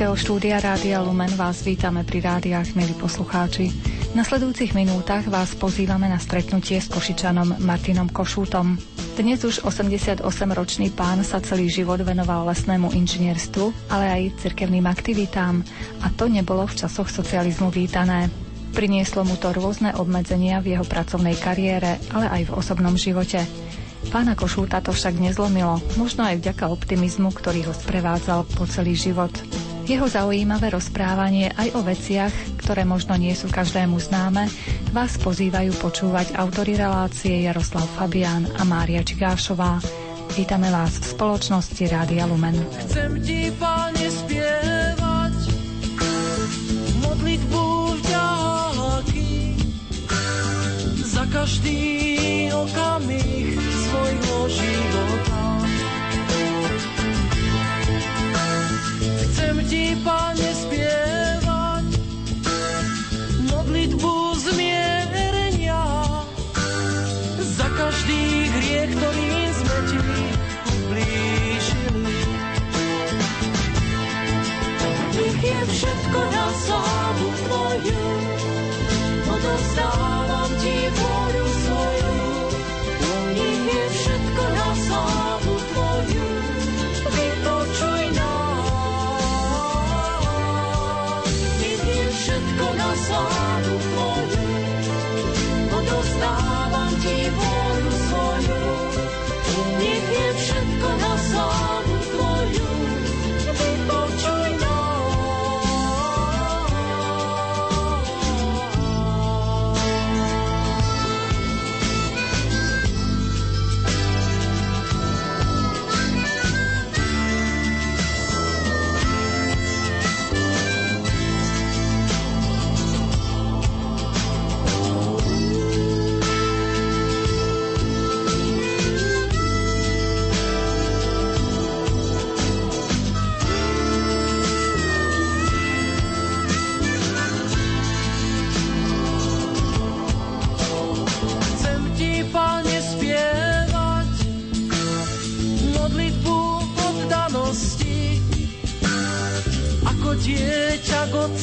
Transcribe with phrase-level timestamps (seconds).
[0.00, 3.68] Košického štúdia Rádia Lumen vás vítame pri rádiách, milí poslucháči.
[4.08, 8.80] V nasledujúcich minútach vás pozývame na stretnutie s Košičanom Martinom Košútom.
[9.20, 15.60] Dnes už 88-ročný pán sa celý život venoval lesnému inžinierstvu, ale aj cirkevným aktivitám
[16.00, 18.32] a to nebolo v časoch socializmu vítané.
[18.72, 23.44] Prinieslo mu to rôzne obmedzenia v jeho pracovnej kariére, ale aj v osobnom živote.
[24.08, 29.59] Pána Košúta to však nezlomilo, možno aj vďaka optimizmu, ktorý ho sprevádzal po celý život.
[29.90, 32.30] Jeho zaujímavé rozprávanie aj o veciach,
[32.62, 34.46] ktoré možno nie sú každému známe,
[34.94, 39.82] vás pozývajú počúvať autory relácie Jaroslav Fabián a Mária Čigášová.
[40.38, 42.54] Vítame vás v spoločnosti Rádia Lumen.
[42.86, 45.58] Chcem ti, páne, spievať
[47.02, 47.64] modlitbu
[47.98, 49.58] vďaky
[51.02, 51.82] za každý
[52.54, 55.39] okamih svojho života.
[59.70, 61.86] Ti, Pane, spievať
[63.54, 64.59] modlitbu zmierenia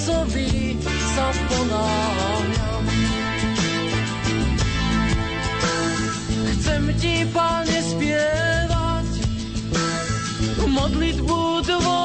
[0.08, 2.84] otcovi sa ponáhľam.
[6.56, 9.12] Chcem ti, Pane, spievať
[10.64, 11.97] modlitbu dôvery.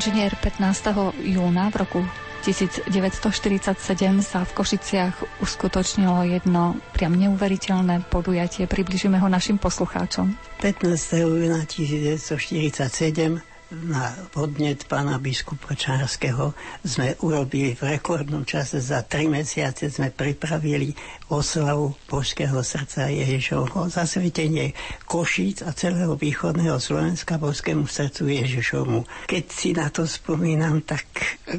[0.00, 1.12] Inžinier 15.
[1.28, 2.00] júna v roku
[2.40, 2.88] 1947
[4.24, 8.64] sa v Košiciach uskutočnilo jedno priam neuveriteľné podujatie.
[8.64, 10.32] Približíme ho našim poslucháčom.
[10.64, 11.20] 15.
[11.20, 19.86] júna 1947 na podnet pána biskupa Čárskeho sme urobili v rekordnom čase za tri mesiace
[19.86, 20.90] sme pripravili
[21.30, 24.74] oslavu Božského srdca Ježišovho, zasvetenie
[25.06, 29.30] Košíc a celého východného Slovenska Božskému srdcu Ježišovmu.
[29.30, 31.06] Keď si na to spomínam, tak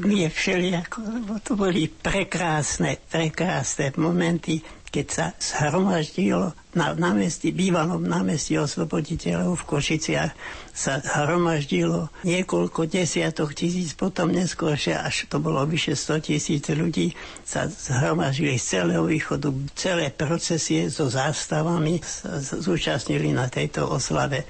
[0.04, 4.60] mi je všelijako, lebo to boli prekrásne, prekrásne momenty,
[4.92, 10.32] keď sa zhromaždilo na námestí, bývalom námestí osloboditeľov v Košiciach
[10.72, 17.12] sa zhromaždilo niekoľko desiatok tisíc, potom neskôršie, až to bolo vyše 100 tisíc ľudí,
[17.44, 24.48] sa zhromaždili z celého východu, celé procesie so zástavami sa zúčastnili na tejto oslave.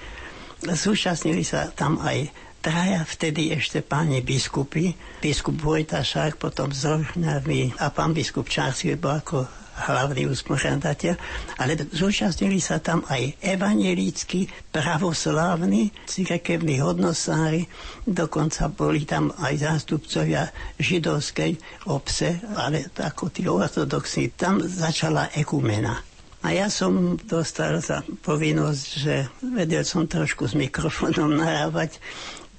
[0.62, 2.30] Zúčastnili sa tam aj
[2.62, 10.31] traja vtedy ešte páni biskupy, biskup Vojtašák, potom Rožňami a pán biskup Čársky ako hlavný
[10.31, 11.14] usporiadateľ,
[11.58, 17.67] ale zúčastnili sa tam aj evangelícky, pravoslávni, cirkevní hodnosári,
[18.06, 20.49] dokonca boli tam aj zástupcovia
[20.79, 21.58] židovskej
[21.90, 24.34] obce, ale ako tí ortodoxní.
[24.38, 25.99] Tam začala ekumena.
[26.43, 32.02] A ja som dostal za povinnosť, že vedel som trošku s mikrofónom narávať,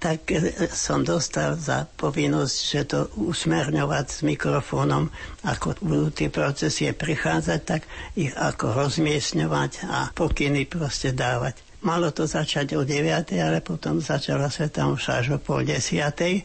[0.04, 5.08] tak e, som dostal za povinnosť, že to usmerňovať s mikrofónom,
[5.48, 7.88] ako budú tie procesie prichádzať, tak
[8.20, 11.64] ich ako rozmiestňovať a pokyny proste dávať.
[11.88, 16.44] Malo to začať o 9, ale potom začala Sveta Omša až o pol desiatej.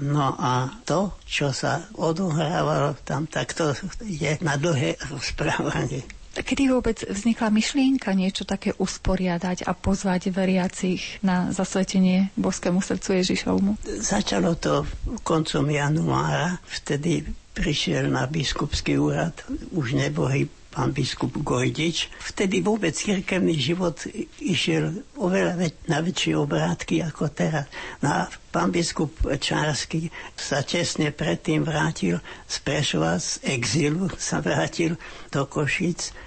[0.00, 3.72] No a to, čo sa odohrávalo tam, tak to
[4.04, 6.23] je na dlhé rozprávanie.
[6.34, 13.72] Kedy vôbec vznikla myšlienka niečo také usporiadať a pozvať veriacich na zasvetenie Boskému srdcu Ježišovmu?
[14.02, 14.82] Začalo to
[15.22, 17.22] koncom januára, vtedy
[17.54, 22.10] prišiel na biskupský úrad už nebohý pán biskup Gojdič.
[22.18, 23.94] Vtedy vôbec cirkevný život
[24.42, 27.70] išiel oveľa väč- na väčšie obrátky ako teraz.
[28.02, 28.20] No a
[28.50, 32.18] pán biskup Čársky sa tesne predtým vrátil
[32.50, 34.98] z Prešova, z exilu sa vrátil
[35.30, 36.23] do Košic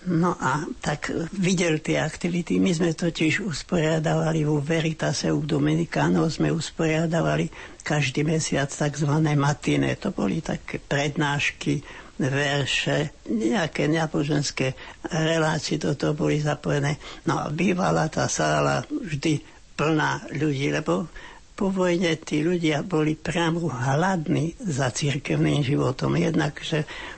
[0.00, 2.56] No a tak videl tie aktivity.
[2.56, 7.52] My sme totiž usporiadavali vo Veritase u Dominikánov, sme usporiadavali
[7.84, 9.12] každý mesiac tzv.
[9.36, 9.92] matine.
[10.00, 11.84] To boli také prednášky,
[12.20, 14.76] verše, nejaké náboženské
[15.08, 17.00] relácie do toho boli zapojené.
[17.24, 19.40] No a bývala tá sála vždy
[19.72, 21.08] plná ľudí, lebo
[21.60, 26.16] po vojne tí ľudia boli priamo hladní za církevným životom.
[26.16, 26.56] Jednak,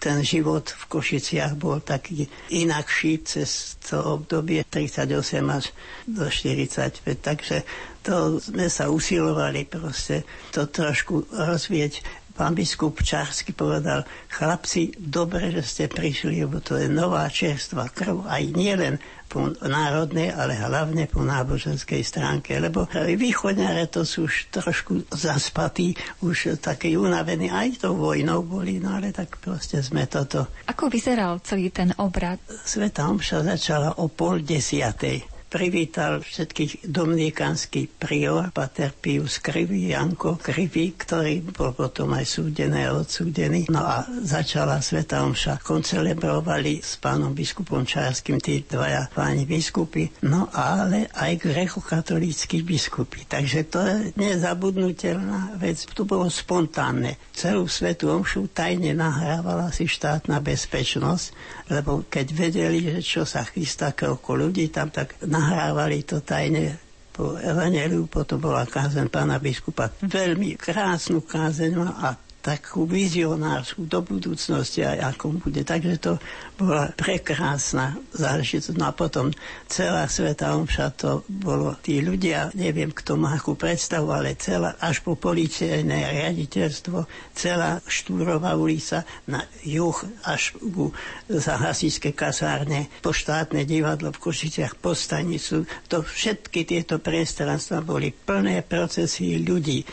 [0.02, 5.70] ten život v Košiciach bol taký inakší cez to obdobie 38 až
[6.10, 7.22] do 45.
[7.22, 7.62] Takže
[8.02, 12.02] to sme sa usilovali proste to trošku rozvieť
[12.32, 18.24] pán biskup Čarsky povedal, chlapci, dobre, že ste prišli, lebo to je nová čerstvá krv,
[18.24, 18.96] aj nielen
[19.32, 26.60] po národnej, ale hlavne po náboženskej stránke, lebo východňare to sú už trošku zaspatí, už
[26.60, 30.52] také unavení, aj tou vojnou boli, no ale tak proste sme toto.
[30.68, 32.36] Ako vyzeral celý ten obrad?
[32.68, 40.96] Sveta Omša začala o pol desiatej privítal všetkých dominikánsky prior, pater Pius Krivý, Janko Krivý,
[40.96, 43.68] ktorý bol potom aj súdený a odsúdený.
[43.68, 45.60] No a začala Sveta Omša.
[45.60, 53.28] Koncelebrovali s pánom biskupom Čárským tí dvaja páni biskupy, no ale aj grekokatolíckí biskupy.
[53.28, 55.84] Takže to je nezabudnutelná vec.
[55.92, 57.20] To bolo spontánne.
[57.36, 61.36] Celú Svetu Omšu tajne nahrávala si štátna bezpečnosť,
[61.70, 66.74] lebo keď vedeli, že čo sa chystá okolo ľudí tam, tak nahrávali to tajne
[67.12, 69.92] po Evangeliu, potom bola kázeň pána biskupa.
[70.00, 75.62] Veľmi krásnu kázeň a takú vizionárskú do budúcnosti aj ako bude.
[75.62, 76.12] Takže to
[76.58, 78.74] bola prekrásna záležitosť.
[78.74, 79.30] No a potom
[79.70, 85.06] celá Sveta Omša to bolo tí ľudia, neviem kto má akú predstavu, ale celá až
[85.06, 89.94] po policajné riaditeľstvo, celá Štúrová ulica na juh
[90.26, 90.90] až ku
[91.30, 95.62] zahasičské kasárne, po štátne divadlo v Košiciach, po stanicu.
[95.86, 99.86] To všetky tieto priestranstva boli plné procesy ľudí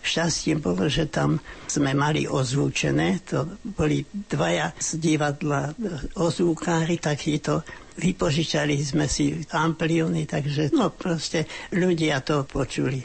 [0.00, 5.74] Šťastím bolo, že tam sme mali ozvučené, to boli dvaja z divadla
[6.14, 12.98] ozvukári, takýto vypožičali sme si ampliony, takže no proste ľudia to počuli.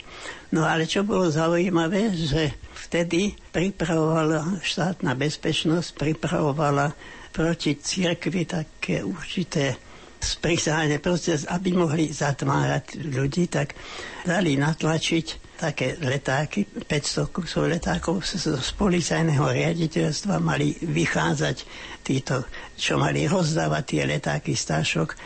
[0.49, 6.89] No ale čo bolo zaujímavé, že vtedy pripravovala štátna bezpečnosť, pripravovala
[7.29, 9.77] proti cirkvi také určité
[10.19, 13.77] sprisáne, proste, aby mohli zatvárať ľudí, tak
[14.25, 21.57] dali natlačiť také letáky, 500 kusov letákov z, policajného riaditeľstva mali vychádzať
[21.99, 22.47] títo,
[22.79, 25.19] čo mali rozdávať tie letáky stášok,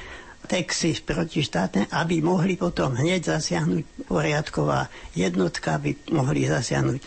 [0.49, 6.99] texty protištátne, aby mohli potom hneď zasiahnuť poriadková jednotka, aby mohli zasiahnuť.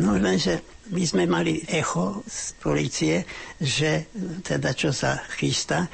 [0.00, 0.62] No lenže
[0.94, 3.16] my sme mali echo z policie,
[3.58, 4.08] že
[4.46, 5.90] teda čo sa chystá,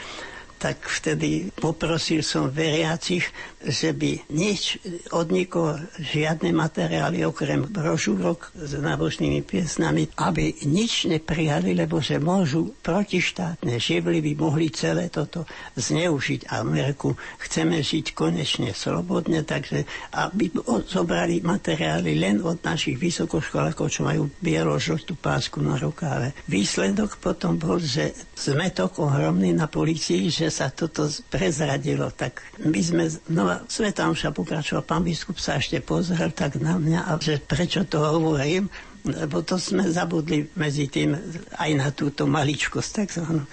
[0.56, 3.28] tak vtedy poprosil som veriacich,
[3.60, 4.80] že by nič
[5.12, 12.72] od nikoho, žiadne materiály okrem brožúrok s nábožnými piesnami, aby nič neprijali, lebo že môžu
[12.80, 15.44] protištátne živly by mohli celé toto
[15.76, 16.48] zneužiť.
[16.50, 19.84] Ameriku chceme žiť konečne slobodne, takže
[20.14, 20.50] aby
[20.86, 26.32] zobrali materiály len od našich vysokoškolákov, čo majú bielo-žltú pásku na rukáve.
[26.46, 33.04] Výsledok potom bol, že zmetok ohromný na policii, že sa toto prezradilo, tak my sme
[33.06, 37.84] znova, Sveta Omša pokračoval, pán biskup sa ešte pozrel tak na mňa, a že prečo
[37.86, 38.70] to hovorím,
[39.06, 41.14] lebo to sme zabudli medzi tým
[41.56, 43.46] aj na túto maličkosť takzvanú.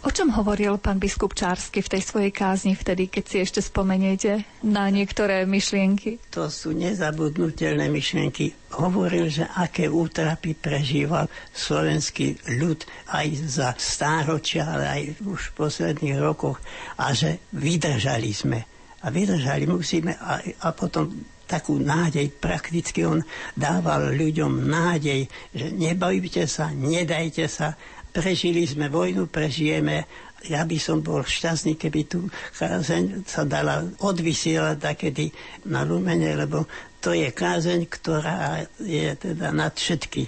[0.00, 4.48] O čom hovoril pán biskup Čársky v tej svojej kázni vtedy, keď si ešte spomeniete
[4.64, 6.16] na niektoré myšlienky?
[6.32, 8.72] To sú nezabudnutelné myšlienky.
[8.80, 12.80] Hovoril, že aké útrapy prežíval slovenský ľud
[13.12, 16.64] aj za stáročia, ale aj už v posledných rokoch
[16.96, 18.64] a že vydržali sme.
[19.04, 21.12] A vydržali musíme a, a potom
[21.50, 23.26] takú nádej, prakticky on
[23.58, 27.74] dával ľuďom nádej, že nebojte sa, nedajte sa,
[28.10, 30.02] Prežili sme vojnu, prežijeme.
[30.50, 32.26] Ja by som bol šťastný, keby tu
[32.58, 35.30] kázeň sa dala odvysielať takedy
[35.70, 36.66] na Lumene, lebo
[36.98, 40.26] to je kázeň, ktorá je teda nad všetky.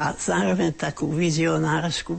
[0.00, 2.16] A zároveň takú vizionárskú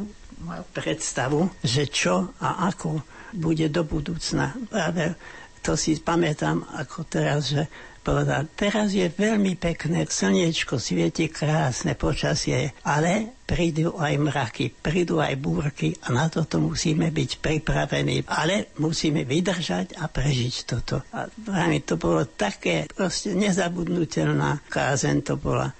[0.77, 3.01] predstavu, že čo a ako
[3.33, 4.53] bude do budúcna.
[4.69, 5.17] Práve
[5.65, 7.65] to si pamätám ako teraz, že
[7.99, 15.33] povedal, teraz je veľmi pekné, slniečko svieti, krásne počasie, ale prídu aj mraky, prídu aj
[15.41, 21.01] búrky a na toto musíme byť pripravení, ale musíme vydržať a prežiť toto.
[21.13, 21.25] A
[21.81, 25.73] to bolo také proste nezabudnutelná kázen to bola.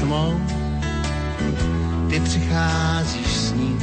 [0.00, 0.40] Tmou,
[2.10, 3.78] ty přicházíš s ním.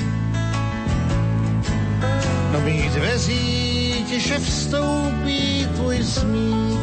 [2.52, 6.80] Do mých dveří tiše vstoupí tvůj smích.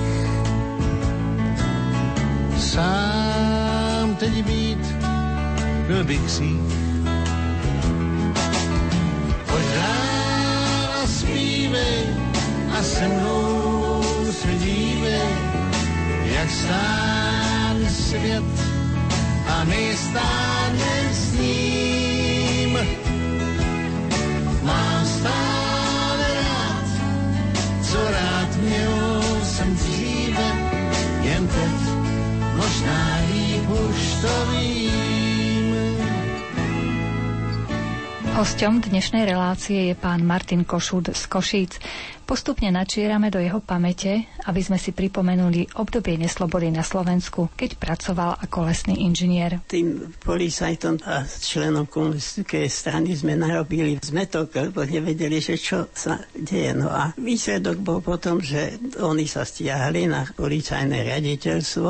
[2.59, 4.95] Sám teď být,
[5.87, 6.80] byl bych si.
[38.40, 41.76] Hosťom dnešnej relácie je pán Martin Košúd z Košíc.
[42.25, 48.40] Postupne načierame do jeho pamäte, aby sme si pripomenuli obdobie neslobody na Slovensku, keď pracoval
[48.40, 49.61] ako lesný inžinier.
[49.68, 56.73] Tým policajtom a členom komunistickej strany sme narobili zmetok, lebo nevedeli, že čo sa deje.
[56.73, 61.88] No a výsledok bol potom, že oni sa stiahli na policajné riaditeľstvo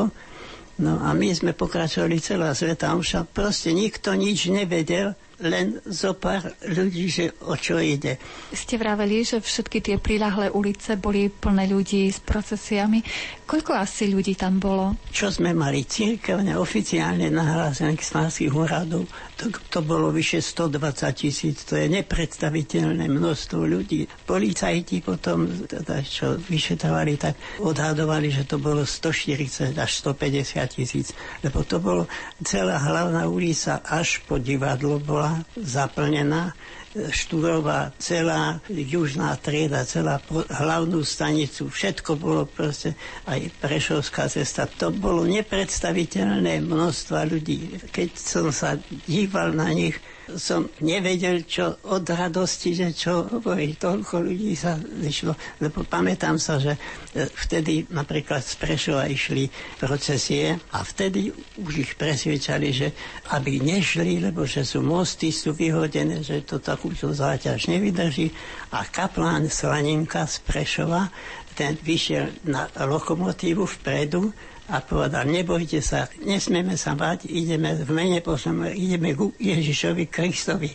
[0.80, 6.52] No a my sme pokračovali celá sveta, už proste nikto nič nevedel, len zo pár
[6.68, 8.20] ľudí, že o čo ide.
[8.52, 13.00] Ste vraveli, že všetky tie prilahlé ulice boli plné ľudí s procesiami.
[13.48, 15.00] Koľko asi ľudí tam bolo?
[15.10, 19.08] Čo sme mali církevne oficiálne nahlásených snárských úradov,
[19.40, 21.64] to, to bolo vyše 120 tisíc.
[21.72, 24.04] To je nepredstaviteľné množstvo ľudí.
[24.28, 31.16] Policajti potom, teda, čo vyšetrovali, tak odhadovali, že to bolo 140 až 150 tisíc.
[31.40, 32.04] Lebo to bolo
[32.44, 36.52] celá hlavná ulica až po divadlo bola zaplnená
[36.90, 40.18] Štúrová, celá južná trieda, celá
[40.50, 42.98] hlavnú stanicu, všetko bolo proste,
[43.30, 44.66] aj Prešovská cesta.
[44.66, 47.78] To bolo nepredstaviteľné množstva ľudí.
[47.94, 48.74] Keď som sa
[49.06, 49.94] díval na nich,
[50.36, 53.74] som nevedel, čo od radosti, že čo hovorí.
[53.74, 55.34] Toľko ľudí sa zišlo.
[55.58, 56.80] Lebo pamätám sa, že e,
[57.26, 62.88] vtedy napríklad z Prešova išli procesie a vtedy už ich presviečali, že
[63.32, 68.30] aby nešli, lebo že sú mosty, sú vyhodené, že to takúto záťaž nevydrží.
[68.76, 71.08] A kaplán Slaninka z Prešova,
[71.54, 74.30] ten vyšiel na lokomotívu vpredu
[74.70, 80.70] a povedal, nebojte sa, nesmieme sa bať, ideme v mene poslom, ideme ku Ježišovi Kristovi.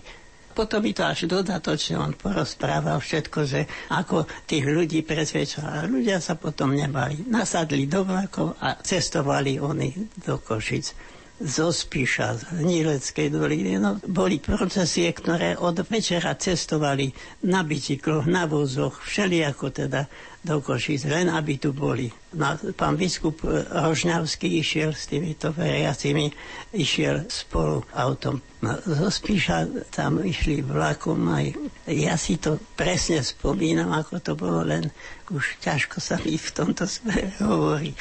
[0.56, 5.68] Potom mi to až dodatočne on porozprával všetko, že ako tých ľudí presvedčal.
[5.68, 7.28] A ľudia sa potom nebali.
[7.28, 10.96] Nasadli do vlakov a cestovali oni do Košic
[11.36, 13.76] zo Spiša, z Hnileckej doliny.
[13.76, 17.12] No, boli procesie, ktoré od večera cestovali
[17.44, 20.08] na bicykloch, na vozoch, všelijako teda
[20.46, 22.06] do Košic, len aby tu boli.
[22.38, 23.42] No, pán biskup
[23.74, 26.30] Rožňavský išiel s týmito veriacimi,
[26.78, 28.38] išiel spolu autom.
[28.62, 31.58] No, zo Spíša tam išli vlakom aj.
[31.90, 34.94] Ja si to presne spomínam, ako to bolo, len
[35.34, 37.98] už ťažko sa mi v tomto smere hovorí.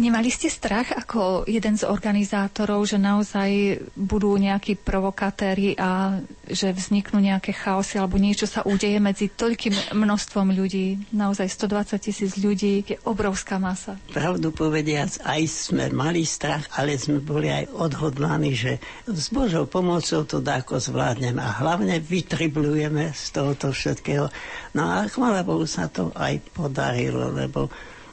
[0.00, 6.16] Nemali ste strach ako jeden z organizátorov, že naozaj budú nejakí provokatéri a
[6.48, 11.12] že vzniknú nejaké chaosy alebo niečo sa udeje medzi toľkým množstvom ľudí?
[11.12, 14.00] Naozaj 120 tisíc ľudí je obrovská masa.
[14.08, 20.24] Pravdu povediac, aj sme mali strach, ale sme boli aj odhodlaní, že s Božou pomocou
[20.24, 24.32] to dáko zvládneme a hlavne vytriblujeme z tohoto všetkého.
[24.72, 27.68] No a chvála Bohu sa to aj podarilo, lebo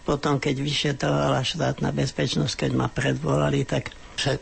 [0.07, 3.91] potom, keď vyšetrovala štátna bezpečnosť, keď ma predvolali, tak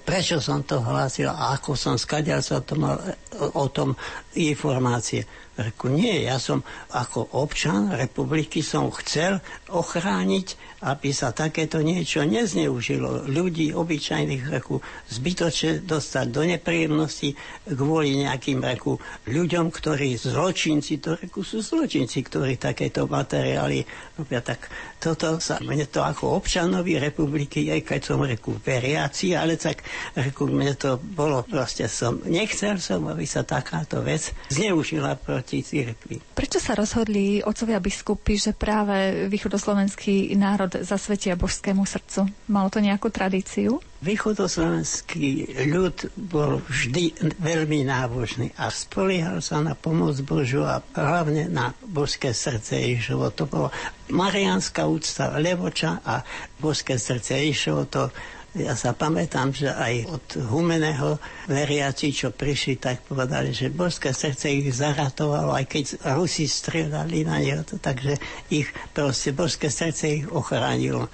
[0.06, 3.02] prečo som to hlásil a ako som skadial sa to mal
[3.58, 3.98] o tom
[4.38, 5.26] informácie.
[5.56, 9.40] Reku, nie, ja som ako občan republiky som chcel
[9.72, 13.26] ochrániť aby sa takéto niečo nezneužilo.
[13.26, 14.78] Ľudí obyčajných reku
[15.10, 17.34] zbytočne dostať do nepríjemnosti
[17.66, 23.82] kvôli nejakým reku ľuďom, ktorí zločinci, to reku sú zločinci, ktorí takéto materiály
[24.16, 24.40] robia.
[24.40, 29.84] Tak toto sa mne to ako občanovi republiky, aj keď som reku veriaci, ale tak
[30.16, 36.22] reku mne to bolo proste som, nechcel som, aby sa takáto vec zneužila proti cirkvi.
[36.34, 42.28] Prečo sa rozhodli otcovia biskupy, že práve východoslovenský národ zasvetia božskému srdcu?
[42.50, 43.80] Malo to nejakú tradíciu?
[44.06, 51.74] Východoslovenský ľud bol vždy veľmi nábožný a spoliehal sa na pomoc Božu a hlavne na
[51.82, 53.34] božské srdce Ježovo.
[53.34, 53.68] To bolo
[54.14, 56.22] marianská úcta Levoča a
[56.62, 57.90] božské srdce Ježovo.
[57.90, 58.14] To
[58.56, 61.20] ja sa pamätám, že aj od Humeného
[61.50, 65.86] veriaci, čo prišli, tak povedali, že božské srdce ich zaratovalo, aj keď
[66.16, 68.16] Rusi strieľali na neho, takže
[68.48, 71.12] ich proste božské srdce ich ochránilo.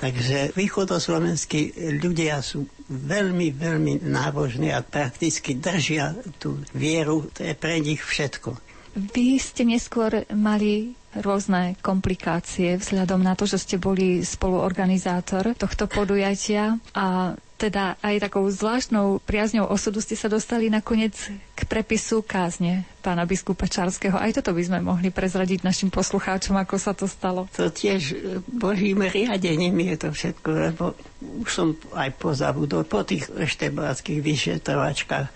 [0.00, 1.60] Takže východoslovenskí
[1.94, 8.56] ľudia sú veľmi, veľmi nábožní a prakticky držia tú vieru, to je pre nich všetko.
[8.96, 16.80] Vy ste neskôr mali rôzne komplikácie vzhľadom na to, že ste boli spoluorganizátor tohto podujatia
[16.90, 21.12] a teda aj takou zvláštnou priazňou osudu ste sa dostali nakoniec
[21.52, 24.16] k prepisu kázne pána biskupa Čarského.
[24.16, 27.44] Aj toto by sme mohli prezradiť našim poslucháčom, ako sa to stalo.
[27.60, 28.16] To tiež
[28.48, 30.84] božím riadením je to všetko, lebo
[31.20, 35.28] už som aj pozabudol po tých eštebáckých vyšetrovačkách.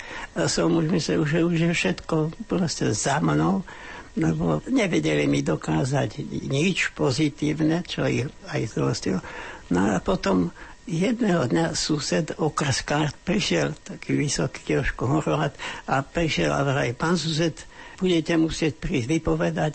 [0.48, 3.60] Som už myslel, že už je všetko proste za mnou
[4.14, 9.18] lebo nevedeli mi dokázať nič pozitívne, čo ich aj zrostilo.
[9.74, 15.56] No a potom jedného dňa sused okrskár prišiel, taký vysoký trošku horovat,
[15.88, 17.56] a prišiel a vraj, pán sused,
[17.96, 19.74] budete musieť prísť vypovedať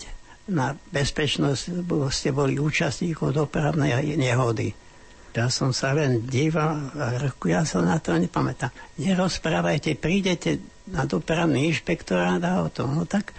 [0.50, 4.74] na bezpečnosť, lebo ste boli účastníkov dopravnej nehody.
[5.30, 7.14] Ja som sa len díval a
[7.46, 8.74] ja sa na to nepamätám.
[8.98, 10.58] Nerozprávajte, prídete
[10.90, 12.98] na dopravný inšpektorát a o tom.
[12.98, 13.30] No tak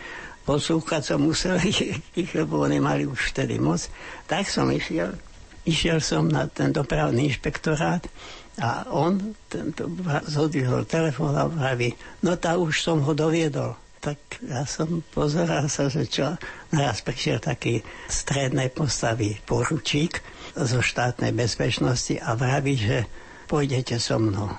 [0.47, 1.60] poslúchať som musel
[2.39, 3.91] lebo oni mali už vtedy moc.
[4.23, 5.19] Tak som išiel.
[5.62, 8.10] Išiel som na ten dopravný inšpektorát
[8.58, 9.86] a on tento,
[10.26, 11.93] zodvihol telefón a vraví,
[12.26, 13.78] no tá už som ho doviedol.
[14.02, 14.17] Tak
[14.50, 16.34] ja som pozeral sa, že čo.
[16.74, 20.26] Naraz prišiel taký strednej postavy poručík
[20.58, 23.06] zo štátnej bezpečnosti a vraví, že
[23.45, 24.50] pôjdete so mnou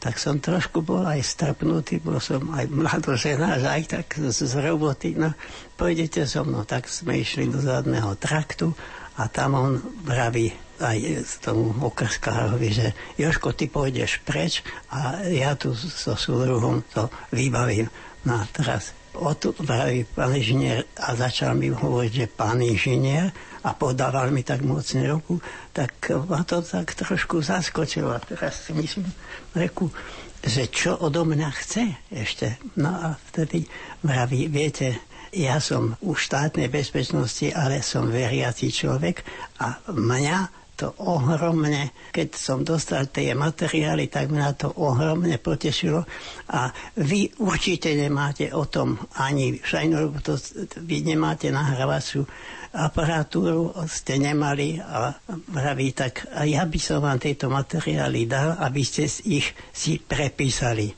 [0.00, 4.54] tak som trošku bol aj strpnutý, bol som aj mladožená, že aj tak z, z
[4.56, 5.36] roboty, no
[5.76, 8.72] pôjdete so mnou, tak sme išli do zadného traktu
[9.20, 10.48] a tam on vraví
[10.80, 12.86] aj tomu okrskárovi, že
[13.20, 17.92] Joško, ty pôjdeš preč a ja tu so súdruhom to vybavím.
[18.24, 23.28] No a teraz o tu vraví pán inžinier a začal mi hovoriť, že pán inžinier
[23.60, 25.36] a podával mi tak mocne ruku,
[25.76, 25.92] tak
[26.24, 28.16] ma to tak trošku zaskočilo.
[28.16, 29.04] A teraz si myslím,
[29.52, 29.92] reku,
[30.40, 32.56] že čo odo mňa chce ešte.
[32.80, 33.68] No a vtedy
[34.00, 35.00] vraví, viete,
[35.30, 39.22] ja som u štátnej bezpečnosti, ale som veriaci človek
[39.62, 40.38] a mňa
[40.80, 46.08] to ohromne, keď som dostal tie materiály, tak mňa to ohromne potešilo.
[46.56, 50.40] A vy určite nemáte o tom ani lebo to,
[50.80, 52.24] vy nemáte nahrávaciu
[52.72, 55.12] aparatúru, ste nemali a
[55.52, 60.94] vraví, tak a ja by som vám tieto materiály dal, aby ste ich si prepísali.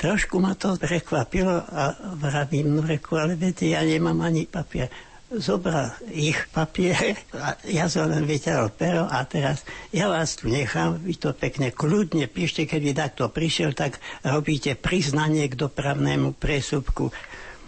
[0.00, 4.88] Trošku ma to prekvapilo a vravím, no reku, ale viete, ja nemám ani papier
[5.30, 9.62] zobral ich papier a ja som len vyťahol pero a teraz
[9.94, 14.74] ja vás tu nechám, vy to pekne kľudne píšte, keď vy takto prišiel, tak robíte
[14.74, 17.14] priznanie k dopravnému presúbku.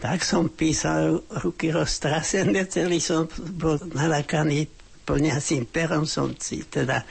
[0.02, 4.66] Tak som písal ruky roztrasené, celý som bol nalakaný
[5.02, 7.02] plniacím perom som si teda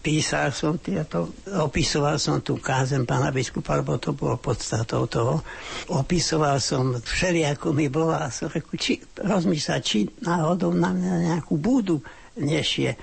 [0.00, 5.44] písal som tieto, opisoval som tú kázem pána biskupa, lebo to bolo podstatou toho.
[5.92, 8.98] Opisoval som všelijako mi bolo a som reku, či
[9.84, 12.00] či náhodou na mňa nejakú budu
[12.40, 12.96] nešie.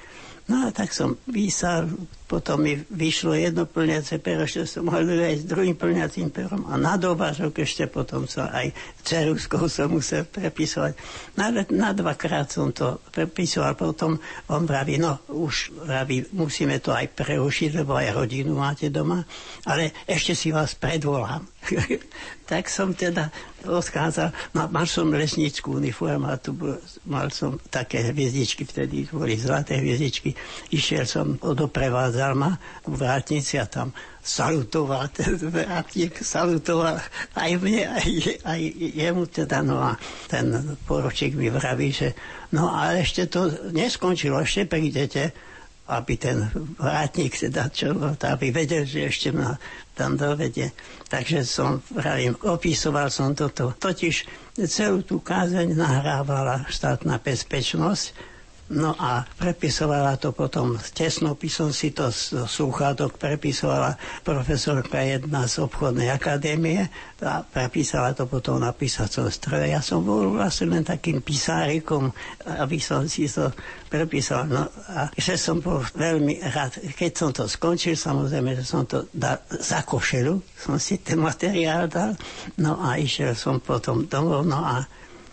[0.51, 1.87] No a tak som písal,
[2.27, 6.75] potom mi vyšlo jedno plniace pero, ešte som mohol aj s druhým plniacím perom a
[6.75, 10.99] na dobážok ešte potom som aj ceruskou som musel prepisovať.
[11.39, 14.19] Na, na dvakrát som to prepisoval, potom
[14.51, 19.23] on vraví, no už vraví, musíme to aj preušiť, lebo aj rodinu máte doma,
[19.63, 21.47] ale ešte si vás predvolám.
[22.51, 23.29] tak som teda
[23.63, 29.37] odchádzal, mal, mal som lesnickú uniformu a tu bol, mal som také hviezdičky, vtedy boli
[29.37, 30.33] zlaté hviezdičky.
[30.73, 32.57] Išiel som, odoprevádzal ma
[32.89, 36.97] vrátnici a tam salutoval, ten vrátnik salutoval
[37.37, 38.09] aj mne, aj,
[38.45, 42.13] aj jemu teda, no a ten poročík mi vraví, že
[42.53, 45.50] no a ešte to neskončilo, ešte prídete
[45.91, 49.59] aby ten vrátnik teda čo, aby vedel, že ešte ma
[49.91, 50.71] tam dovede.
[51.05, 53.75] Takže som, pravím, opisoval som toto.
[53.75, 54.23] Totiž
[54.63, 58.30] celú tú kázeň nahrávala štátna bezpečnosť,
[58.71, 66.07] No a prepisovala to potom, tesnopisom si to z súchádok prepisovala profesorka jedna z obchodnej
[66.07, 66.87] akadémie
[67.19, 69.69] a prepísala to potom na písacom stroje.
[69.69, 72.15] Ja som bol vlastne len takým písárikom,
[72.47, 73.51] aby som si to
[73.85, 74.47] prepísal.
[74.47, 76.79] No a že som bol veľmi rád.
[76.95, 81.91] Keď som to skončil, samozrejme, že som to dal za košelu, som si ten materiál
[81.91, 82.15] dal,
[82.55, 84.87] no a išiel som potom domov, no a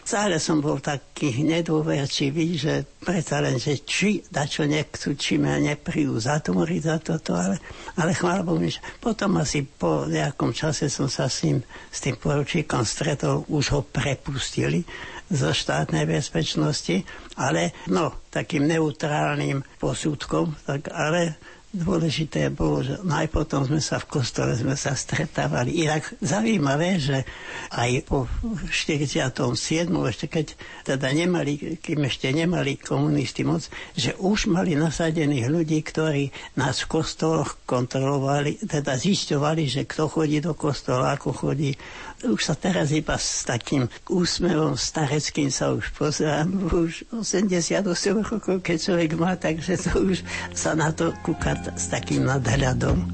[0.09, 6.16] Stále som bol taký nedôverčivý, že predsa len, že či dačo nechcú, či ma nepríjú
[6.16, 7.61] zatvoriť za toto, ale,
[8.01, 11.61] ale chvála Bohu, že potom asi po nejakom čase som sa s tým,
[11.92, 14.81] s tým poručíkom stretol, už ho prepustili
[15.29, 17.05] zo štátnej bezpečnosti,
[17.37, 21.37] ale no, takým neutrálnym posudkom, tak ale
[21.79, 25.87] Dôležité bolo, že najpotom sme sa v kostole sme sa stretávali.
[25.87, 27.23] Inak zaujímavé, že
[27.71, 28.27] aj po
[28.67, 29.87] 47.
[29.87, 30.47] ešte keď
[30.83, 36.99] teda nemali, kým ešte nemali komunisti moc, že už mali nasadených ľudí, ktorí nás v
[36.99, 41.79] kostoloch kontrolovali, teda zisťovali, že kto chodí do kostola, ako chodí
[42.26, 47.85] už sa teraz iba s takým úsmevom stareckým sa už pozerám, už 88
[48.26, 53.07] rokov, keď človek má, takže to už sa na to kúka s takým nadhľadom.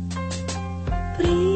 [1.20, 1.53] Príde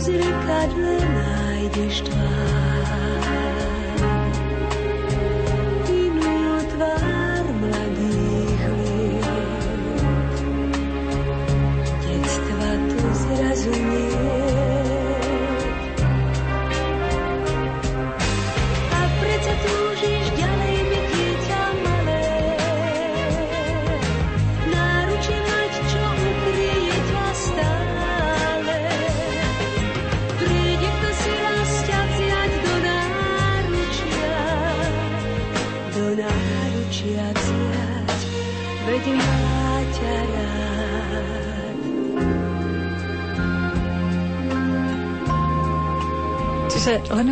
[0.00, 2.79] zrkadle nájdeš tvár.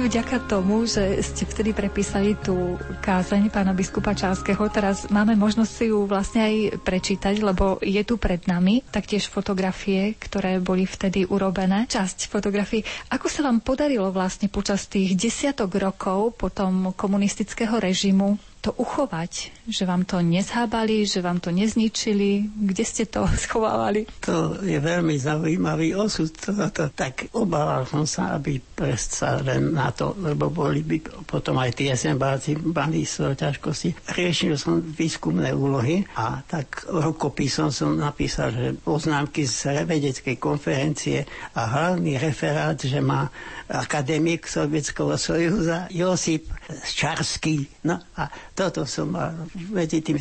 [0.09, 5.90] Vďaka tomu, že ste vtedy prepísali tú kázeň pána biskupa Čáského, teraz máme možnosť si
[5.90, 6.55] ju vlastne aj
[6.87, 11.90] prečítať, lebo je tu pred nami taktiež fotografie, ktoré boli vtedy urobené.
[11.90, 12.87] Časť fotografií.
[13.11, 19.64] Ako sa vám podarilo vlastne počas tých desiatok rokov potom komunistického režimu to uchovať?
[19.64, 22.44] Že vám to nezhábali, že vám to nezničili?
[22.68, 24.05] Kde ste to schovávali?
[24.29, 26.29] To je veľmi zaujímavý osud.
[26.44, 26.53] To,
[26.92, 31.96] tak obával som sa, aby presta len na to, lebo boli by potom aj tie
[31.96, 34.12] SMBáci mali svoje ťažkosti.
[34.12, 41.62] Riešil som výskumné úlohy a tak rokopisom som napísal, že poznámky z vedeckej konferencie a
[41.64, 43.30] hlavný referát, že má
[43.68, 46.48] akademik Sovietského sojuza Josip
[46.84, 47.68] Čarský.
[47.84, 49.32] No a toto som mal
[49.68, 50.16] medzi tým,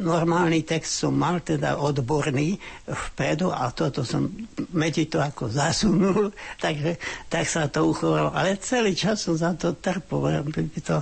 [0.00, 2.56] normálny text som mal teda odborný
[2.88, 4.28] vpredu a toto som
[4.72, 6.32] medzi to ako zasunul,
[6.64, 6.96] takže
[7.28, 8.32] tak sa to uchovalo.
[8.32, 10.32] Ale celý čas som za to trpol,
[10.66, 10.96] by to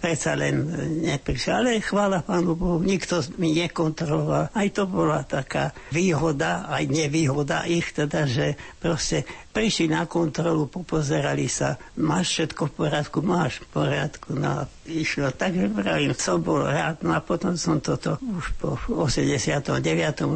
[0.00, 0.64] predsa len
[1.04, 1.64] neprišiel.
[1.64, 4.52] Ale chvála Pánu Bohu, nikto mi nekontroloval.
[4.52, 11.44] Aj to bola taká výhoda, aj nevýhoda ich, teda, že proste prišli na kontrolu, popozerali
[11.44, 15.28] sa, máš všetko v poriadku, máš v poriadku, no a išlo.
[15.28, 19.76] Takže vravím, co bolo rád, no a potom som toto už po 89.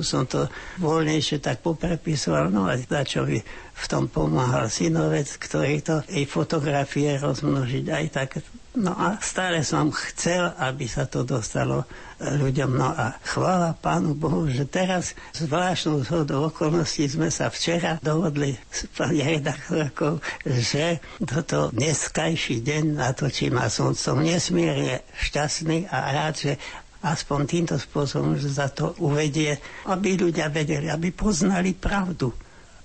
[0.05, 0.53] som to
[0.85, 3.41] voľnejšie tak poprepisoval, no a začal
[3.77, 8.31] v tom pomáhal synovec, ktorý to jej fotografie rozmnožiť aj tak.
[8.77, 11.89] No a stále som chcel, aby sa to dostalo
[12.21, 12.77] ľuďom.
[12.77, 18.85] No a chvála Pánu Bohu, že teraz zvláštnou zhodou okolností sme sa včera dohodli s
[18.93, 26.53] pani redaktorkou, že toto dneskajší deň natočím a som, som nesmierne šťastný a rád, že
[27.01, 29.57] aspoň týmto spôsobom, že za to uvedie,
[29.89, 32.29] aby ľudia vedeli, aby poznali pravdu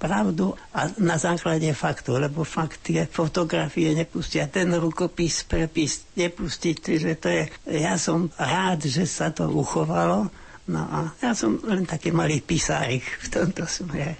[0.01, 7.13] pravdu a na základe faktu, lebo fakt tie fotografie nepustia, ten rukopis, prepis nepustí, že
[7.21, 10.25] to je, ja som rád, že sa to uchovalo,
[10.65, 14.17] no a ja som len taký malý písarik v tomto smere.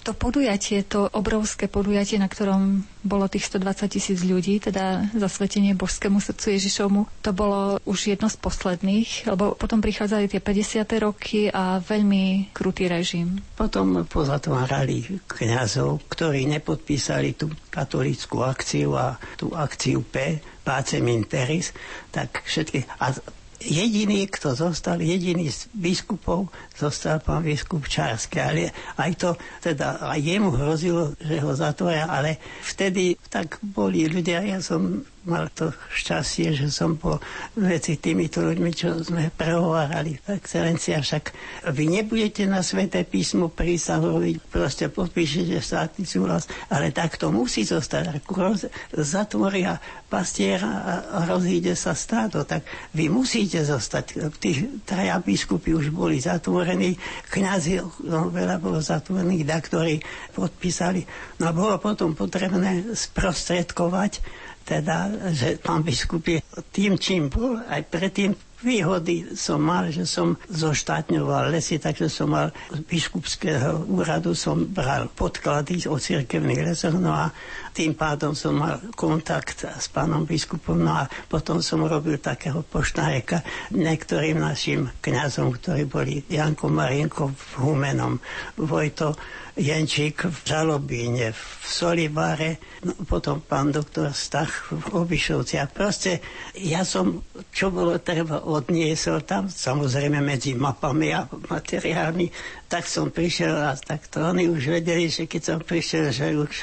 [0.00, 6.20] To podujatie, to obrovské podujatie, na ktorom bolo tých 120 tisíc ľudí, teda zasvetenie božskému
[6.20, 11.04] srdcu Ježišovmu, to bolo už jedno z posledných, lebo potom prichádzali tie 50.
[11.04, 13.40] roky a veľmi krutý režim.
[13.56, 21.72] Potom pozatvárali kňazov, ktorí nepodpísali tú katolickú akciu a tú akciu P, Pacem Interis,
[22.12, 22.84] tak všetky...
[23.00, 23.16] A
[23.60, 28.40] jediný, kto zostal, jediný z biskupov, zostal pán biskup Čársky.
[28.40, 34.40] Ale aj to, teda aj jemu hrozilo, že ho zatvoria, ale vtedy tak boli ľudia,
[34.42, 37.20] ja som mal to šťastie, že som po
[37.58, 40.16] veci týmito ľuďmi, čo sme prehovárali.
[40.24, 41.34] Excelencia, však
[41.76, 48.24] vy nebudete na sveté písmo prísahovať, proste podpíšete štátny súhlas, ale tak to musí zostať.
[48.30, 49.76] Roz, zatvoria
[50.08, 52.64] pastiera a rozíde sa stádo, tak
[52.96, 54.32] vy musíte zostať.
[54.40, 56.96] Tí traja biskupy už boli zatvorení,
[57.28, 60.00] kniazy, no, veľa bolo zatvorených, da, ktorí
[60.32, 61.04] podpísali.
[61.38, 64.24] No a bolo potom potrebné sprostredkovať
[64.70, 66.38] teda, že pán biskup je
[66.70, 72.54] tým, čím bol, aj predtým výhody som mal, že som zoštátňoval lesy, takže som mal
[72.70, 77.32] z biskupského úradu som bral podklady o cirkevných lesoch, no a
[77.72, 83.42] tým pádom som mal kontakt s pánom biskupom, no a potom som robil takého poštáreka
[83.74, 88.20] niektorým našim kňazom, ktorí boli Janko Marinko v Humenom,
[88.60, 89.16] Vojto
[89.58, 95.58] Jenčík v Žalobíne, v Solibáre, no, potom pán doktor Stach v Obišovci.
[95.58, 96.22] A proste
[96.54, 102.30] ja som, čo bolo treba, odniesol tam, samozrejme medzi mapami a materiálmi,
[102.70, 106.54] tak som prišiel a tak to oni už vedeli, že keď som prišiel, že už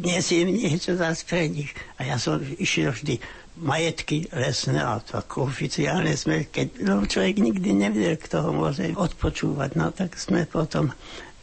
[0.00, 1.72] nesiem niečo zase pre nich.
[1.96, 3.16] A ja som išiel vždy
[3.54, 9.78] majetky lesné a tak oficiálne sme, keď no, človek nikdy nevedel, kto ho môže odpočúvať,
[9.78, 10.90] no tak sme potom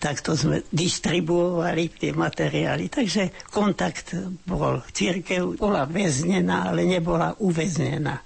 [0.02, 2.90] takto sme distribuovali tie materiály.
[2.90, 4.18] Takže kontakt
[4.50, 4.82] bol.
[4.90, 8.18] Církev bola väznená, ale nebola uväznená.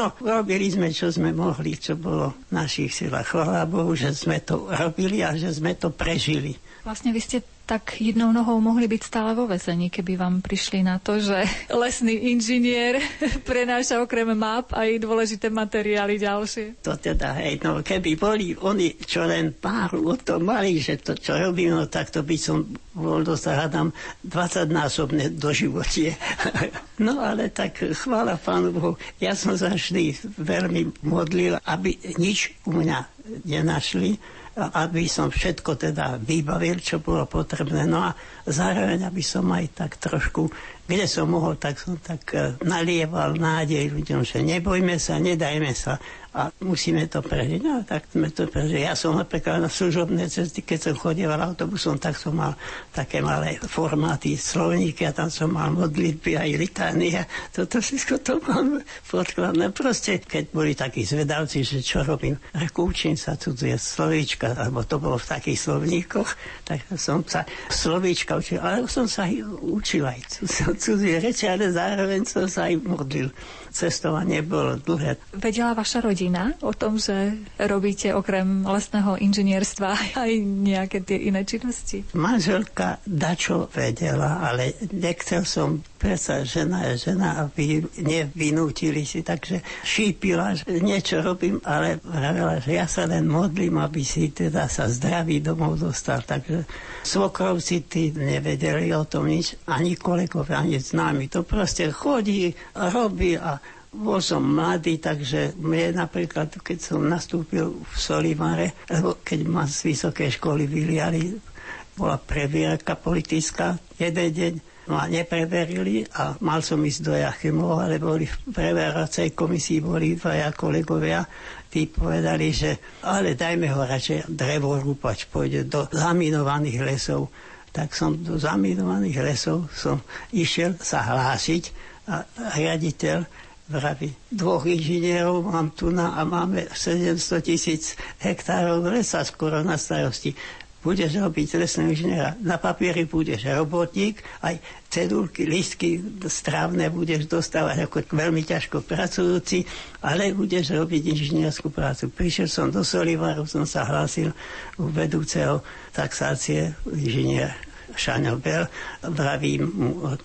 [0.00, 3.36] No, robili sme, čo sme mohli, čo bolo v našich silách.
[3.36, 6.56] Chvála Bohu, že sme to robili a že sme to prežili.
[6.86, 10.98] Vlastne vy ste tak jednou nohou mohli byť stále vo vezení, keby vám prišli na
[10.98, 12.98] to, že lesný inžinier
[13.50, 16.82] prenáša okrem map aj dôležité materiály ďalšie.
[16.82, 21.14] To teda, hej, no keby boli oni čo len pár o to mali, že to
[21.14, 23.94] čo robím, no tak to by som bol dosť hádam
[24.26, 26.18] 20-násobné do životie.
[27.06, 32.82] no ale tak chvála Pánu Bohu, ja som sa vždy veľmi modlil, aby nič u
[32.82, 32.98] mňa
[33.46, 34.18] nenašli,
[34.58, 37.86] aby som všetko teda vybavil, čo bolo potrebné.
[37.86, 38.10] No a
[38.42, 40.50] zároveň, aby som aj tak trošku,
[40.90, 46.02] kde som mohol, tak som tak e, nalieval nádej ľuďom, že nebojme sa, nedajme sa,
[46.30, 47.58] a musíme to prežiť.
[47.58, 48.86] No tak sme to prežili.
[48.86, 52.54] Ja som napríklad na služobné cesty, keď som chodieval autobusom, tak som mal
[52.94, 57.18] také malé formáty, slovníky a tam som mal modlitby aj litánie.
[57.50, 58.78] Toto všetko to mám
[59.10, 59.74] podkladné.
[59.74, 65.02] Proste, keď boli takí zvedavci, že čo robím, reku učím sa cudzie slovíčka, alebo to
[65.02, 66.30] bolo v takých slovníkoch,
[66.62, 69.26] tak som sa slovíčka učil, ale som sa
[69.66, 70.46] učil aj
[70.78, 73.34] cudzie reči, ale zároveň som sa aj modlil
[73.70, 75.16] cestovanie bolo dlhé.
[75.34, 82.04] Vedela vaša rodina o tom, že robíte okrem lesného inžinierstva aj nejaké tie iné činnosti?
[82.12, 90.56] Manželka dačo vedela, ale nechcel som predsa žena je žena, aby nevynútili si, takže šípila,
[90.56, 95.44] že niečo robím, ale vravela, že ja sa len modlím, aby si teda sa zdravý
[95.44, 96.24] domov dostal.
[96.24, 96.64] Takže
[97.04, 101.28] svokrovci tí nevedeli o tom nič, ani kolegovia, ani známi.
[101.36, 107.94] To proste chodí, robí a bol som mladý, takže mne napríklad, keď som nastúpil v
[107.94, 108.78] Solimare,
[109.20, 111.50] keď ma z vysokej školy vyliali
[111.92, 114.52] bola previerka politická jeden deň
[114.88, 120.50] ma nepreverili a mal som ísť do Jachimov, ale boli v preveracej komisii boli dvaja
[120.50, 121.22] kolegovia,
[121.68, 122.74] tí povedali, že
[123.04, 127.30] ale dajme ho radšej drevo rúpať, pôjde do zaminovaných lesov.
[127.70, 130.02] Tak som do zaminovaných lesov som
[130.34, 131.70] išiel sa hlásiť
[132.10, 132.26] a
[132.58, 133.22] riaditeľ
[133.70, 140.34] vraví, dvoch inžinierov mám tu na a máme 700 tisíc hektárov lesa skoro na starosti
[140.80, 142.32] budeš robiť lesného inžiniera.
[142.40, 144.56] Na papieri budeš robotník, aj
[144.88, 149.68] cedulky, listky strávne budeš dostávať ako veľmi ťažko pracujúci,
[150.00, 152.08] ale budeš robiť inžinierskú prácu.
[152.08, 154.32] Prišiel som do Solivaru, som sa hlásil
[154.80, 155.60] u vedúceho
[155.92, 157.52] taxácie inžinier
[157.92, 158.64] Šaňo Bel.
[159.04, 159.68] Vravím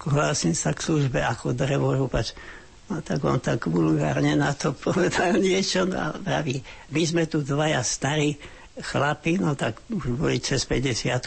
[0.07, 2.31] hlásim sa k službe ako drevorúbač.
[2.85, 6.61] No tak on tak vulgárne na to povedal niečo no a vraví,
[6.93, 8.37] my sme tu dvaja starí
[8.77, 11.17] chlapi, no tak už boli cez 50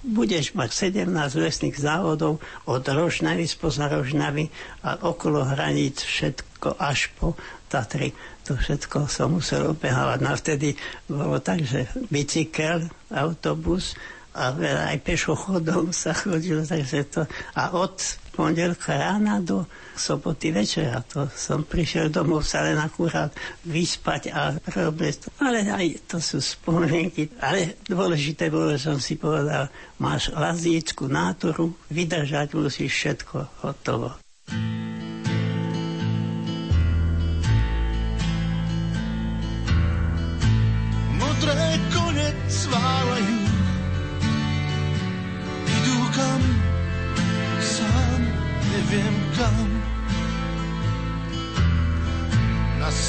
[0.00, 4.48] budeš mať 17 lesných závodov od Rožnavy, spoza Rožnavy
[4.80, 7.36] a okolo hraníc všetko až po
[7.68, 8.16] Tatry.
[8.48, 10.18] To všetko som musel obehávať.
[10.24, 10.74] No vtedy
[11.06, 13.94] bolo tak, že bicykel, autobus
[14.34, 14.54] a
[14.94, 17.22] aj pešochodom sa chodilo, takže to...
[17.58, 17.98] A od
[18.30, 19.66] pondelka rána do
[19.98, 21.04] soboty večera.
[21.12, 23.28] To som prišiel domov sa len akurát
[23.68, 25.36] vyspať a robiť.
[25.44, 27.28] Ale aj to sú spomienky.
[27.42, 29.68] Ale dôležité bolo, že som si povedal,
[30.00, 34.16] máš lazícku nátoru, vydržať musíš všetko hotovo.
[34.50, 34.79] Modré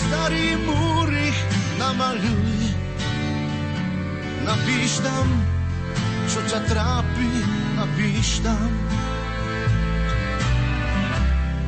[0.01, 1.39] starý múr ich
[1.77, 2.61] namaľuj,
[4.45, 5.27] napíš tam,
[6.25, 7.31] čo ťa trápi,
[7.77, 8.71] napíš tam.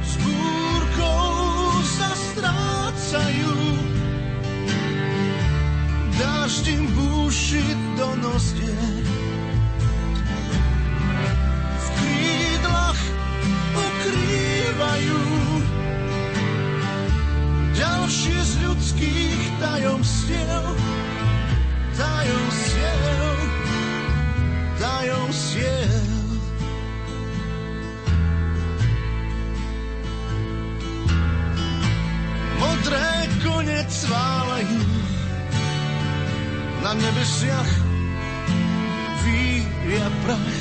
[0.02, 3.56] S búrkou sa strácajú,
[6.18, 7.66] dáš im búši
[7.98, 9.06] do nozdieť.
[11.74, 13.02] V krídlach
[13.74, 15.33] ukrývajú
[18.04, 20.64] ďalšie z ľudských tajomstiev,
[21.96, 23.38] tajomstiev,
[24.76, 26.04] tajomstiev.
[32.60, 34.84] Modré konec válajú
[36.84, 37.72] na nebesiach
[39.24, 40.60] víria prach.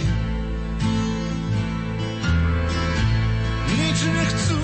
[3.67, 4.63] Nič nechcú,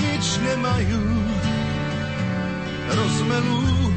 [0.00, 1.23] nič nemajú,
[3.24, 3.88] rozmelú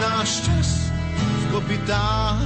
[0.00, 2.40] náš čas v kopitách.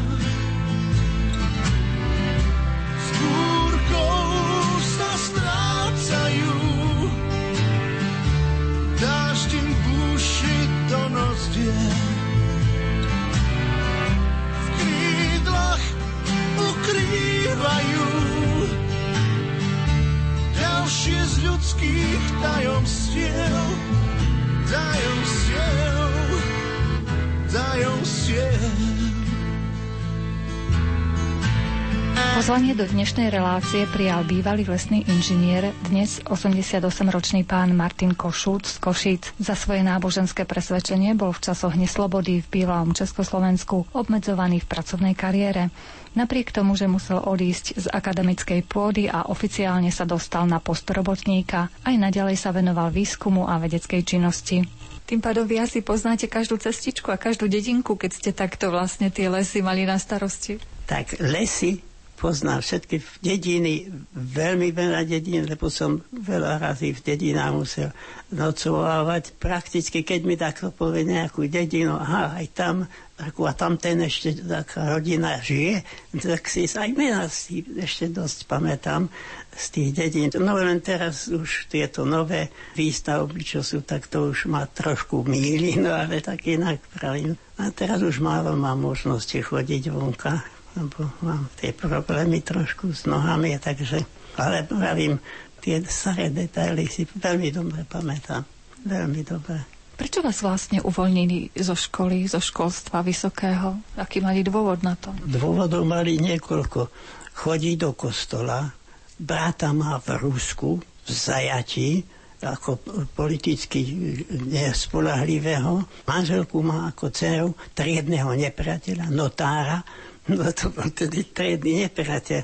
[32.41, 39.37] Pozvanie do dnešnej relácie prijal bývalý lesný inžinier, dnes 88-ročný pán Martin Košúc z Košíc.
[39.37, 45.69] Za svoje náboženské presvedčenie bol v časoch neslobody v bývalom Československu obmedzovaný v pracovnej kariére.
[46.17, 51.69] Napriek tomu, že musel odísť z akademickej pôdy a oficiálne sa dostal na post robotníka,
[51.85, 54.65] aj naďalej sa venoval výskumu a vedeckej činnosti.
[55.05, 59.29] Tým pádom vy asi poznáte každú cestičku a každú dedinku, keď ste takto vlastne tie
[59.29, 60.57] lesy mali na starosti.
[60.89, 61.90] Tak lesy
[62.21, 67.89] poznám všetky dediny, veľmi veľa dedín, lebo som veľa razy v dedinách musel
[68.29, 69.41] nocovávať.
[69.41, 72.85] Prakticky, keď mi takto povie nejakú dedinu, aha, aj tam,
[73.17, 75.81] takú, a tam ten ešte taká rodina žije,
[76.21, 79.09] tak si aj mena si ešte dosť pamätám
[79.57, 80.29] z tých dedín.
[80.37, 85.81] No len teraz už tieto nové výstavby, čo sú, tak to už ma trošku míli,
[85.81, 87.41] no ale tak inak pravím.
[87.57, 93.61] A teraz už málo mám možnosti chodiť vonka lebo mám tie problémy trošku s nohami,
[93.61, 94.01] takže,
[94.41, 95.21] ale pravím,
[95.61, 98.43] tie staré detaily si veľmi dobre pamätám.
[98.81, 99.61] Veľmi dobre.
[100.01, 103.77] Prečo vás vlastne uvoľnili zo školy, zo školstva vysokého?
[104.01, 105.13] Aký mali dôvod na to?
[105.29, 106.89] Dôvodov mali niekoľko.
[107.37, 108.73] Chodí do kostola,
[109.21, 112.01] bráta má v Rusku, v zajatí,
[112.41, 112.81] ako
[113.13, 113.85] politicky
[114.33, 115.85] nespolahlivého.
[116.09, 119.85] Manželku má ako dceru triedného nepriateľa, notára,
[120.31, 122.43] No to bol tedy triedny nepriateľ.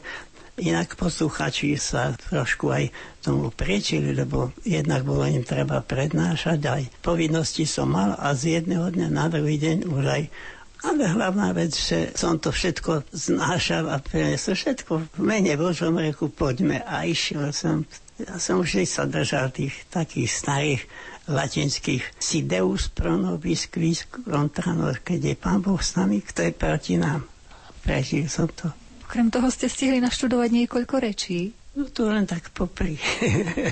[0.56, 2.88] Inak posluchači sa trošku aj
[3.20, 8.88] tomu priečili, lebo jednak bolo im treba prednášať, aj povinnosti som mal a z jedného
[8.88, 10.22] dňa na druhý deň už aj
[10.84, 16.28] ale hlavná vec, že som to všetko znášal a preniesol všetko v mene Božom reku,
[16.28, 17.88] poďme a išiel som.
[18.16, 20.82] Ja som už sa držal tých takých starých
[21.28, 24.72] latinských si deus pro nobis quis contra
[25.04, 27.35] keď je Pán Boh s nami, kto je proti nám.
[27.86, 28.66] Prežil som to.
[29.06, 31.54] Okrem toho ste stihli naštudovať niekoľko rečí.
[31.78, 32.98] No to len tak popri.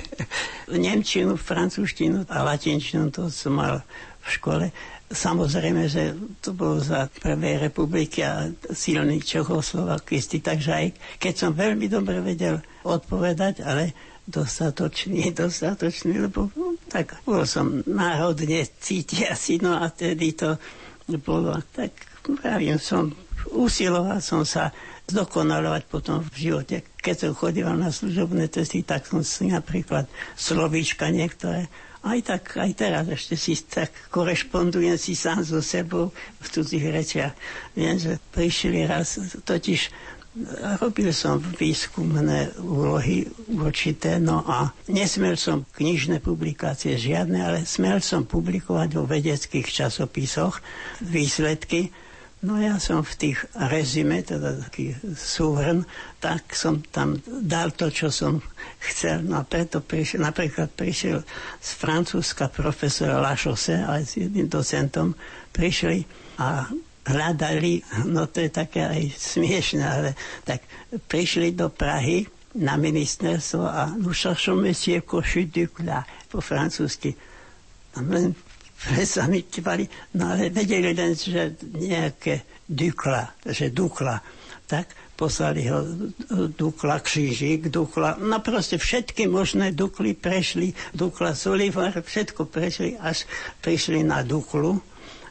[0.71, 3.83] Nemčinu, francúzštinu a latinčinu to som mal
[4.23, 4.65] v škole.
[5.11, 10.87] Samozrejme, že to bolo za Prvej republiky a silný Čechoslovakisti, takže aj
[11.19, 13.91] keď som veľmi dobre vedel odpovedať, ale
[14.25, 20.57] dostatočný, dostatočný, lebo no, tak bol som náhodne cítiaci, no a tedy to
[21.21, 21.93] bolo tak,
[22.41, 23.13] pravím som,
[23.51, 24.73] usiloval som sa
[25.05, 26.75] zdokonalovať potom v živote.
[26.97, 31.69] Keď som chodil na služobné testy, tak som si napríklad slovíčka niektoré
[32.05, 37.33] aj tak, aj teraz ešte si tak korešpondujem si sám so sebou v cudzích rečiach.
[37.73, 39.89] Viem, že prišli raz, totiž
[40.77, 48.21] robil som výskumné úlohy určité, no a nesmel som knižné publikácie žiadne, ale smel som
[48.21, 50.59] publikovať vo vedeckých časopisoch
[51.01, 51.89] výsledky,
[52.45, 55.81] No ja som v tých rezime, teda taký súhrn,
[56.21, 58.37] tak som tam dal to, čo som
[58.85, 59.25] chcel.
[59.25, 61.25] No a preto prišiel, napríklad prišiel
[61.57, 65.17] z Francúzska profesor Lašose aj s jedným docentom,
[65.49, 66.05] prišli
[66.37, 66.69] a
[67.09, 70.09] hľadali, no to je také aj smiešne, ale
[70.45, 70.61] tak
[71.09, 72.29] prišli do Prahy
[72.61, 77.17] na ministerstvo a nous cherchons monsieur Cochet Ducla po francúzsky.
[77.95, 78.37] A len
[79.05, 79.87] sa mi kývali,
[80.19, 84.19] no ale vedeli len, že nejaké Dukla, že Dukla,
[84.65, 85.85] tak poslali ho
[86.51, 93.23] Dukla Křížik, Dukla, no proste všetky možné Dukly prešli, Dukla Solivar, všetko prešli, až
[93.63, 94.81] prišli na Duklu.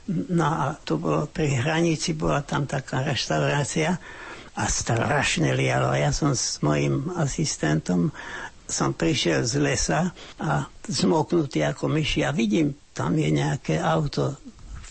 [0.09, 3.97] No a to bolo pri hranici, bola tam taká reštaurácia
[4.55, 5.97] a strašne lialo.
[5.97, 8.13] Ja som s mojim asistentom
[8.65, 10.01] som prišiel z lesa
[10.41, 14.39] a zmoknutý ako myši a vidím tam je nejaké auto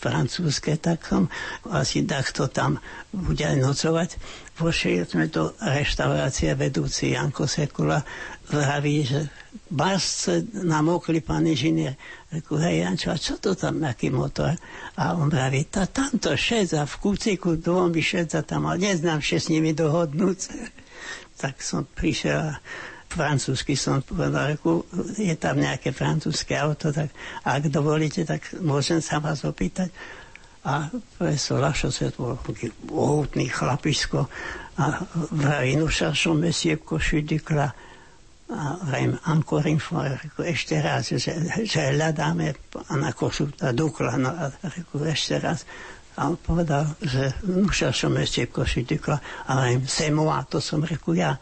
[0.03, 1.31] francúzske, tak som
[1.71, 2.83] asi takto tam
[3.15, 4.09] bude aj nocovať.
[4.59, 8.03] Vošli sme do reštaurácie vedúci Janko Sekula
[8.51, 9.31] vraví, že
[9.71, 11.95] básce namokli pán inžinier.
[12.27, 14.51] Reku, hej Jančo, a čo to tam, aký motor?
[14.99, 19.47] A on vraví, tá tamto šedza v kúciku dvomi šedza tam, ale neznám še s
[19.47, 20.39] nimi dohodnúť.
[21.41, 22.59] tak som prišiel
[23.13, 27.13] francúzsky som povedal, reku, je tam nejaké francúzske auto, tak
[27.45, 29.93] ak dovolíte, tak môžem sa vás opýtať.
[30.63, 30.87] A
[31.19, 32.39] profesor Lašo sa bol
[32.89, 34.31] ohutný chlapisko
[34.79, 37.75] a vraví, no cherchons monsieur Cochu Ducla.
[38.53, 41.35] A vrajím, encore une fois, ešte raz, že,
[41.67, 42.53] že hľadáme
[42.95, 45.67] na Košu a Dukla, no a reku, ešte raz.
[46.15, 49.19] A on povedal, že no cherchons monsieur Cochu Ducla.
[49.45, 51.35] A vrajím, c'est moi, to som reku ja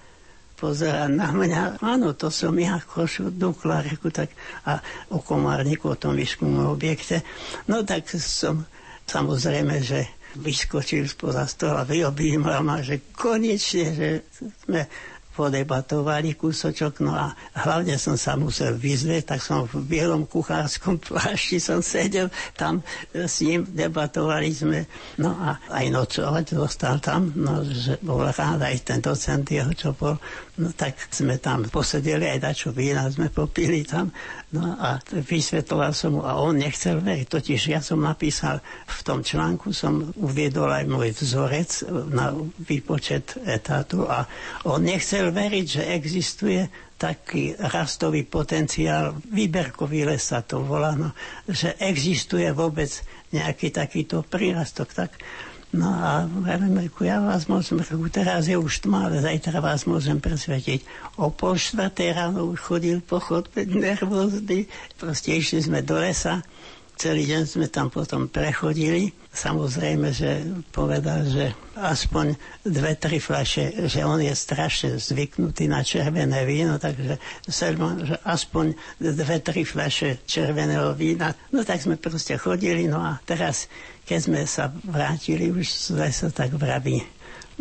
[0.62, 1.82] pozerá na mňa.
[1.82, 4.30] Áno, to som ja, Košu Dukla, reku, tak
[4.70, 4.78] a
[5.09, 7.26] o Komárniku, o tom výskumnom objekte.
[7.66, 8.70] No tak som
[9.09, 10.05] samozrejme, že
[10.38, 14.07] vyskočil spoza stola, vyobímal ma, že konečne, že
[14.64, 14.86] sme
[15.32, 17.32] podebatovali kúsočok, no a
[17.64, 22.28] hlavne som sa musel vyzrieť, tak som v bielom kuchárskom plášti som sedel
[22.59, 22.84] tam
[23.16, 24.86] s ním, debatovali sme,
[25.24, 29.95] no a aj nocovať dostal tam, no že bol rád aj ten docent jeho, čo
[29.95, 30.20] bol,
[30.62, 34.14] no tak sme tam posedeli, aj dačo vína sme popili tam,
[34.53, 39.26] no a vysvetloval som mu a on nechcel veriť, totiž ja som napísal v tom
[39.26, 44.28] článku, som uviedol aj môj vzorec na výpočet etátu a
[44.68, 46.62] on nechcel chcel veriť, že existuje
[46.95, 51.12] taký rastový potenciál, výberkový les sa to volá, no,
[51.45, 52.88] že existuje vôbec
[53.30, 54.93] nejaký takýto prírastok.
[54.93, 55.12] Tak,
[55.72, 57.80] no a hovorím, ja vás môžem,
[58.11, 60.84] teraz je už tma, ale zajtra vás môžem presvetiť.
[61.17, 64.67] O pol štvrtej ráno už chodil po chodbe nervózny,
[64.99, 66.43] proste išli sme do lesa,
[66.99, 70.43] celý deň sme tam potom prechodili Samozrejme, že
[70.76, 72.36] povedal, že aspoň
[72.67, 77.15] dve, tri fľaše, že on je strašne zvyknutý na červené víno, takže
[77.47, 81.32] Selman, že aspoň dve, tri fľaše červeného vína.
[81.55, 83.72] No tak sme proste chodili, no a teraz,
[84.12, 86.99] keď sme sa vrátili už lesa, tak vraví,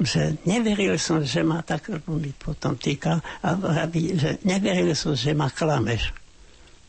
[0.02, 5.30] že neveril som, že ma tak mi potom týkal a vraví, že neveril som, že
[5.30, 6.10] ma klameš.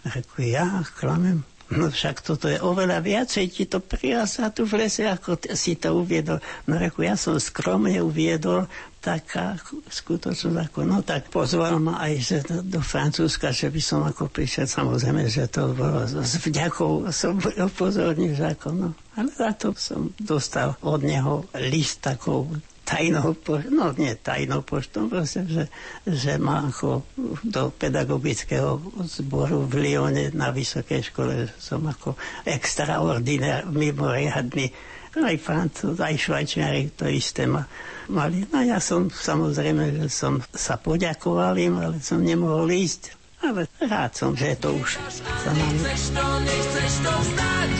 [0.01, 1.45] Reku, ja klamem?
[1.71, 5.95] No však toto je oveľa viacej, ti to prirastá tu v lese, ako si to
[5.95, 6.43] uviedol.
[6.67, 8.67] No reku, ja som skromne uviedol
[8.99, 9.57] taká
[9.87, 14.29] skutočnosť, ako no tak pozval ma aj že do, do Francúzska, že by som ako
[14.29, 18.89] prišiel, samozrejme, že to bolo s vďakou, som upozornil, že ako no.
[19.15, 22.45] Ale za to som dostal od neho list takou
[22.91, 25.63] tajnou poštou, no nie tajnou poštou, proste, že,
[26.03, 27.07] že ma ako
[27.47, 34.75] do pedagogického zboru v Lione na vysokej škole som ako extraordinár, mimoriadný
[35.11, 37.67] aj Francúz, aj Švajčiari to isté ma
[38.07, 38.47] mali.
[38.47, 43.19] No ja som samozrejme, že som sa poďakoval im, ale som nemohol ísť.
[43.41, 45.81] Ale rád som, že to už za nami.
[45.81, 47.71] Chceš to, nechceš to vzdať.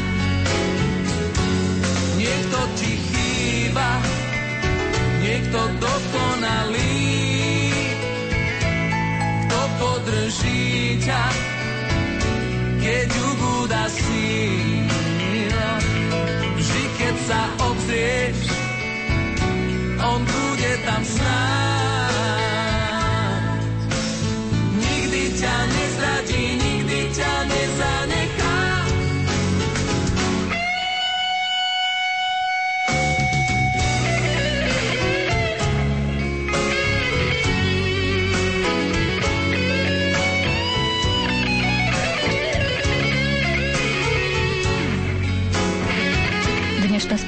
[2.18, 3.11] Niekto ti chýba,
[5.42, 7.02] niekto dokonalý.
[9.42, 11.24] Kto podrží ťa,
[12.78, 15.74] keď ubúda síla.
[16.62, 18.38] Vždy, keď sa obzrieš,
[19.98, 21.81] on bude tam snáď.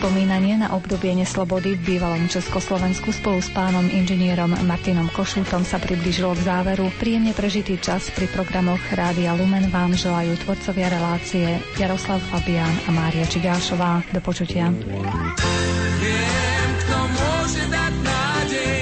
[0.04, 6.36] Spomínanie na obdobie neslobody v bývalom Československu spolu s pánom inžinierom Martinom Košútom sa priblížilo
[6.36, 6.92] k záveru.
[7.00, 13.24] Príjemne prežitý čas pri programoch Rádia Lumen vám želajú tvorcovia relácie Jaroslav Fabián a Mária
[13.24, 14.04] Čigášová.
[14.12, 14.76] Do počutia.
[14.76, 18.80] Viem, kto môže dať nádej,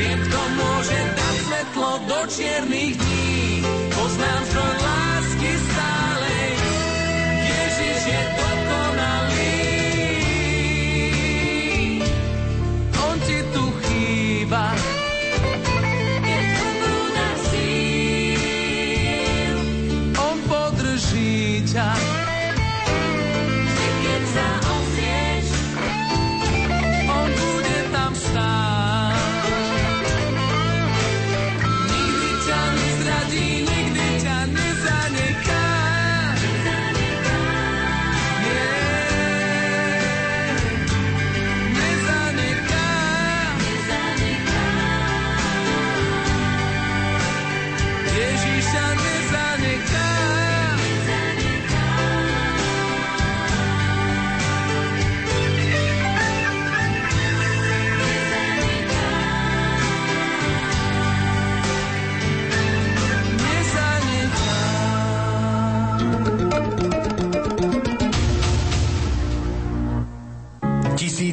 [0.00, 3.07] viem, kto môže dať svetlo do čiernych dní.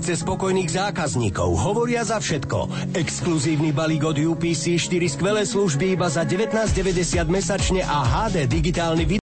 [0.06, 2.94] Tisíce spokojných zákazníkov hovoria za všetko.
[2.94, 9.06] Exkluzívny balík od UPC 4 skvelé služby iba za 19,90 mesačne a HD digitálny video